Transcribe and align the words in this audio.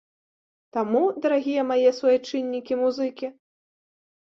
Таму, 0.77 1.01
дарагія 1.25 1.67
мае 1.73 1.89
суайчыннікі-музыкі! 1.99 3.33